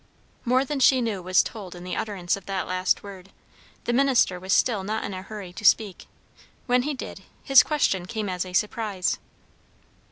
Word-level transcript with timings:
More 0.45 0.65
than 0.65 0.79
she 0.79 0.99
knew 0.99 1.21
was 1.21 1.43
told 1.43 1.75
in 1.75 1.83
the 1.83 1.95
utterance 1.95 2.35
of 2.35 2.47
that 2.47 2.65
last 2.65 3.03
word. 3.03 3.29
The 3.83 3.93
minister 3.93 4.39
was 4.39 4.51
still 4.51 4.83
not 4.83 5.03
in 5.03 5.13
a 5.13 5.21
hurry 5.21 5.53
to 5.53 5.63
speak. 5.63 6.07
When 6.65 6.81
he 6.81 6.95
did, 6.95 7.21
his 7.43 7.61
question 7.61 8.07
came 8.07 8.27
as 8.27 8.43
a 8.43 8.53
surprise. 8.53 9.19